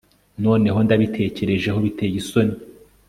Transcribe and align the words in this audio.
Noneho 0.43 0.77
ndabitekerejeho 0.85 1.77
biteye 1.85 2.15
isoni 2.21 2.55